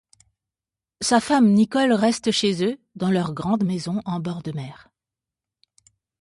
[1.01, 4.89] Sa femme Nicole reste chez eux, dans leur grande maison en bord de mer.